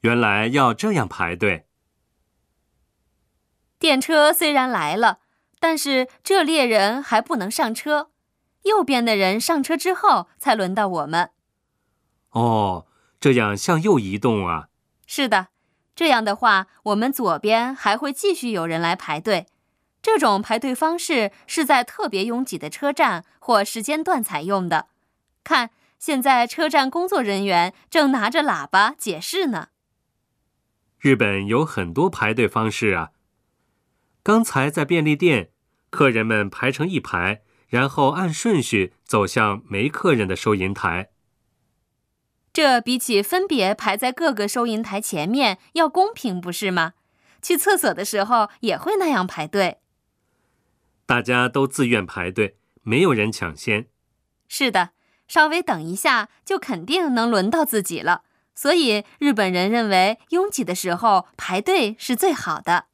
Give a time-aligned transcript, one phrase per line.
[0.00, 1.66] 原来要这样排队。
[3.78, 5.20] 电车虽然来了，
[5.60, 8.10] 但是这列人还不能上车。
[8.62, 11.30] 右边的人上车之后，才轮到我们。
[12.30, 12.86] 哦，
[13.20, 14.68] 这样向右移动啊？
[15.06, 15.48] 是的，
[15.94, 19.46] 这样的话，我们左边还会继续有人来排队。
[20.02, 24.88] 这种排队方式是在特别拥挤的车站或时间段采用的。
[25.42, 29.68] 看，现在车站工作人员正拿着喇叭解释呢。
[30.98, 33.10] 日本有很多排队方式啊。
[34.22, 35.50] 刚才在便利店，
[35.90, 37.42] 客人们排成一排。
[37.68, 41.10] 然后按顺序走向没客人的收银台。
[42.50, 46.94] 这比起分别排在各个收银台前面要公平，不是吗？
[47.42, 49.80] 去厕所的时候也会那样排队。
[51.04, 53.88] 大家都自愿排队，没有人抢先。
[54.48, 54.92] 是的，
[55.28, 58.22] 稍微等一下就肯定能轮到自己了。
[58.58, 62.86] 所以日本人认为拥挤的时候排队是最好的。